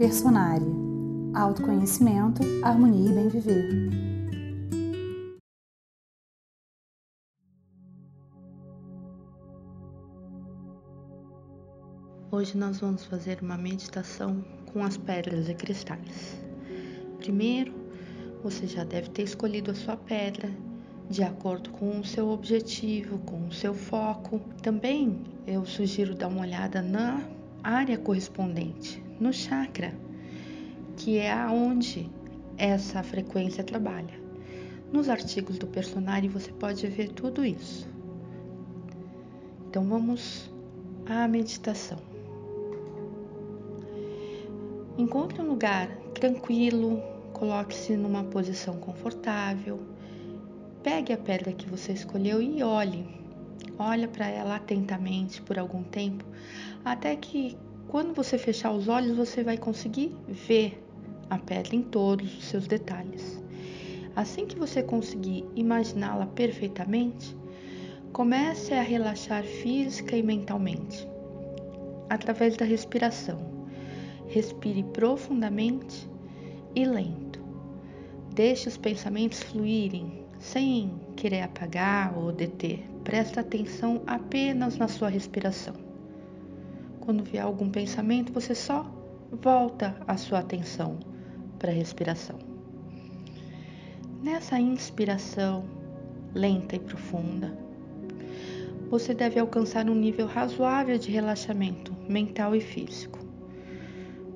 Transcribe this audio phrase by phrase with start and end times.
[0.00, 0.66] Personária.
[1.34, 3.68] Autoconhecimento, harmonia e bem viver.
[12.30, 14.42] Hoje nós vamos fazer uma meditação
[14.72, 16.40] com as pedras e cristais.
[17.18, 17.74] Primeiro,
[18.42, 20.50] você já deve ter escolhido a sua pedra
[21.10, 24.40] de acordo com o seu objetivo, com o seu foco.
[24.62, 27.22] Também eu sugiro dar uma olhada na
[27.62, 29.94] área correspondente, no chakra,
[30.96, 32.10] que é aonde
[32.56, 34.20] essa frequência trabalha.
[34.92, 37.88] Nos artigos do personagem você pode ver tudo isso.
[39.68, 40.50] Então vamos
[41.06, 41.98] à meditação.
[44.98, 47.00] Encontre um lugar tranquilo,
[47.32, 49.80] coloque-se numa posição confortável
[50.82, 53.19] Pegue a pedra que você escolheu e olhe.
[53.82, 56.22] Olha para ela atentamente por algum tempo,
[56.84, 57.56] até que
[57.88, 60.84] quando você fechar os olhos, você vai conseguir ver
[61.30, 63.42] a pedra em todos os seus detalhes.
[64.14, 67.34] Assim que você conseguir imaginá-la perfeitamente,
[68.12, 71.08] comece a relaxar física e mentalmente
[72.10, 73.40] através da respiração.
[74.28, 76.06] Respire profundamente
[76.74, 77.40] e lento.
[78.34, 82.89] Deixe os pensamentos fluírem sem querer apagar ou deter.
[83.04, 85.74] Presta atenção apenas na sua respiração.
[87.00, 88.84] Quando vier algum pensamento, você só
[89.32, 90.98] volta a sua atenção
[91.58, 92.38] para a respiração.
[94.22, 95.64] Nessa inspiração
[96.34, 97.56] lenta e profunda,
[98.90, 103.18] você deve alcançar um nível razoável de relaxamento mental e físico.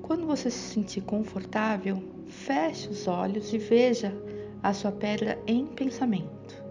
[0.01, 4.11] Quando você se sentir confortável, feche os olhos e veja
[4.63, 6.64] a sua pedra em pensamento.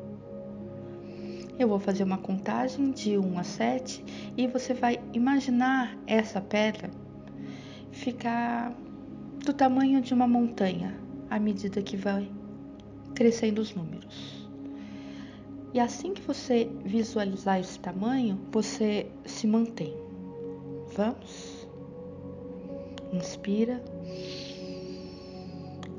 [1.59, 4.05] Eu vou fazer uma contagem de 1 a 7
[4.37, 6.91] e você vai imaginar essa pedra
[7.93, 8.75] ficar
[9.45, 10.99] do tamanho de uma montanha
[11.31, 12.29] à medida que vai
[13.15, 14.49] crescendo os números.
[15.73, 19.95] E assim que você visualizar esse tamanho, você se mantém.
[20.95, 21.69] Vamos?
[23.13, 23.83] Inspira.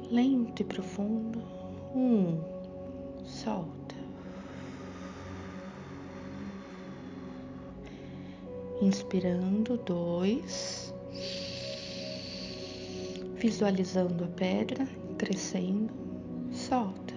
[0.10, 1.42] Lento e profundo.
[1.94, 2.40] Um,
[3.26, 3.85] solta.
[8.82, 10.94] Inspirando, dois.
[13.36, 14.88] Visualizando a pedra
[15.18, 15.94] crescendo,
[16.52, 17.14] solta.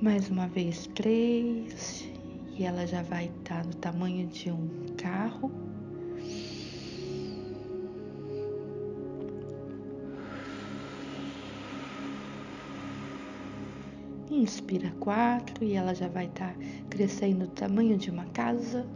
[0.00, 2.08] Mais uma vez, três.
[2.58, 5.50] E ela já vai estar no tamanho de um carro.
[14.32, 18.86] Inspira quatro e ela já vai estar tá crescendo do tamanho de uma casa.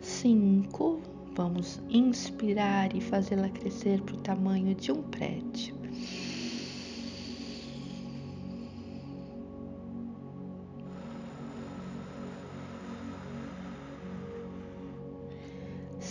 [0.00, 1.02] Cinco.
[1.36, 5.77] Vamos inspirar e fazê-la crescer para o tamanho de um prédio.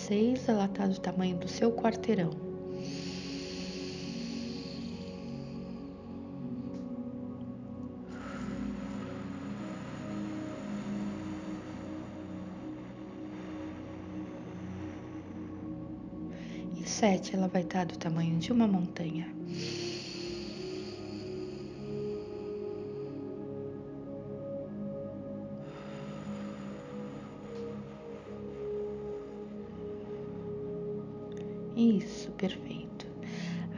[0.08, 2.30] Seis, ela está do tamanho do seu quarteirão.
[16.80, 19.28] E sete, ela vai estar tá do tamanho de uma montanha.
[31.78, 33.06] Isso, perfeito.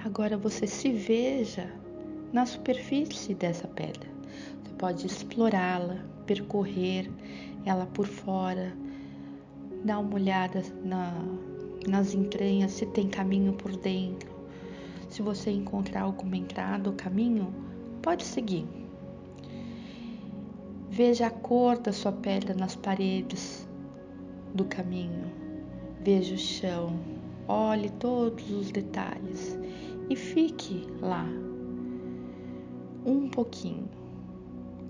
[0.06, 1.70] Agora você se veja
[2.32, 4.10] na superfície dessa pedra.
[4.64, 7.12] Você pode explorá-la, percorrer
[7.66, 8.72] ela por fora,
[9.84, 11.12] dar uma olhada na,
[11.86, 14.29] nas entranhas se tem caminho por dentro.
[15.09, 17.53] Se você encontrar alguma entrada ou caminho,
[18.02, 18.66] pode seguir.
[20.90, 23.68] Veja a cor da sua pedra nas paredes
[24.53, 25.29] do caminho.
[26.02, 27.19] Veja o chão,
[27.49, 29.57] olhe todos os detalhes
[30.07, 31.28] e fique lá
[33.03, 33.90] um pouquinho.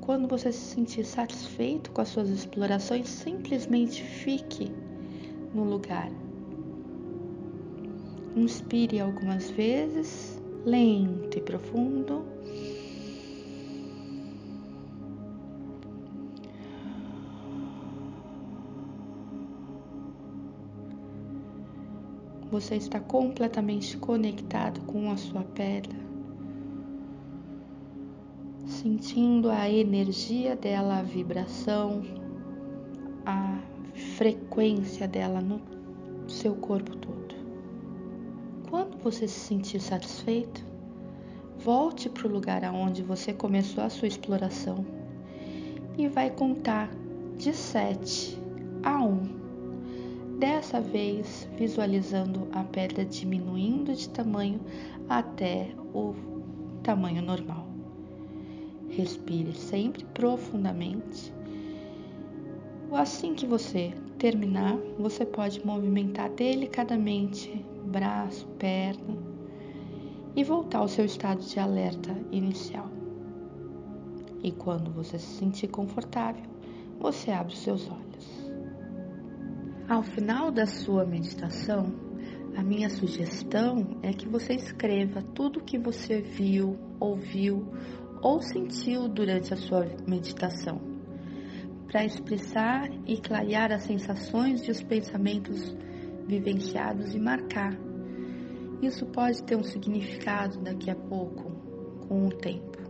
[0.02, 4.72] Quando você se sentir satisfeito com as suas explorações, simplesmente fique
[5.54, 6.12] no lugar.
[8.36, 12.26] Inspire algumas vezes, lento e profundo.
[22.52, 25.98] Você está completamente conectado com a sua pedra,
[28.66, 32.02] sentindo a energia dela, a vibração,
[33.26, 33.60] a
[34.18, 35.62] frequência dela no
[36.28, 37.36] seu corpo todo.
[38.70, 40.64] Quando você se sentir satisfeito,
[41.60, 44.86] volte para o lugar aonde você começou a sua exploração
[45.98, 46.90] e vai contar
[47.38, 48.40] de 7
[48.84, 49.39] a 1
[50.40, 54.62] dessa vez visualizando a pedra diminuindo de tamanho
[55.10, 56.16] até o
[56.82, 57.68] tamanho normal.
[58.90, 61.34] Respire sempre profundamente.
[62.94, 69.18] Assim que você terminar, você pode movimentar delicadamente braço, perna
[70.36, 72.88] e voltar ao seu estado de alerta inicial.
[74.42, 76.46] E quando você se sentir confortável,
[76.98, 78.39] você abre os seus olhos.
[79.90, 81.92] Ao final da sua meditação,
[82.56, 87.68] a minha sugestão é que você escreva tudo o que você viu, ouviu
[88.22, 90.80] ou sentiu durante a sua meditação,
[91.88, 95.76] para expressar e clarear as sensações e os pensamentos
[96.28, 97.76] vivenciados e marcar.
[98.84, 101.50] Isso pode ter um significado daqui a pouco,
[102.08, 102.89] com o tempo.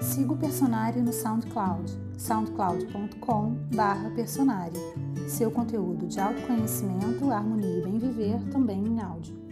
[0.00, 4.80] Siga o Personário no SoundCloud, soundcloud.com/personário.
[5.26, 9.43] Seu conteúdo de autoconhecimento, harmonia e bem viver também em áudio.